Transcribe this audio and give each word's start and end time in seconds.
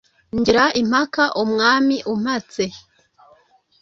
Ngira 0.37 0.65
impaka 0.81 1.23
Umwami 1.43 1.97
umpatse, 2.13 2.65